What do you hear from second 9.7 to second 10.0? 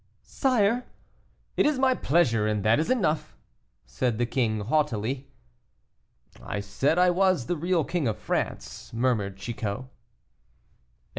XLVI.